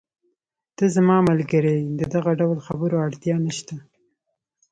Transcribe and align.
ته 0.75 0.85
زما 0.95 1.17
ملګری 1.29 1.73
یې، 1.81 1.89
د 1.99 2.01
دغه 2.13 2.31
ډول 2.39 2.57
خبرو 2.67 2.95
اړتیا 3.05 3.35
نشته. 3.45 3.75